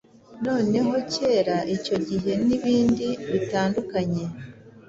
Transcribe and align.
noneho 0.45 0.93
Kera 1.13 1.57
icyo 1.75 1.95
gihe 2.07 2.31
nibindi 2.45 3.07
bitandukanye 3.31 4.23